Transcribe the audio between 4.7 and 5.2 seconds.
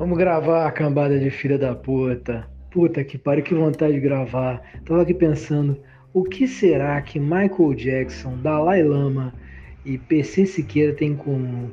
Tava aqui